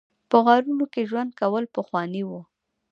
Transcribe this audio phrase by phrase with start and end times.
[0.29, 2.31] په غارونو کې ژوند کول پخوانی و